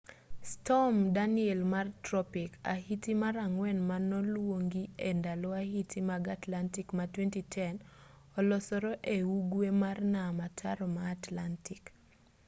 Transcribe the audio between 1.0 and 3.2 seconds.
danielle mar tropik ahiti